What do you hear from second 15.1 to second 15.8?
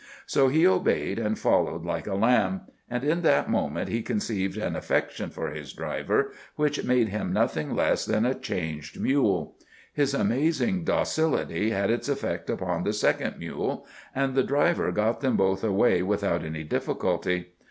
them both